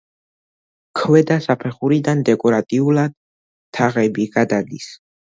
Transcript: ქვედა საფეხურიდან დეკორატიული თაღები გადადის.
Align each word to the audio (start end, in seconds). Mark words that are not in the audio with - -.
ქვედა 0.99 1.35
საფეხურიდან 1.47 2.23
დეკორატიული 2.29 3.03
თაღები 3.79 4.25
გადადის. 4.39 4.89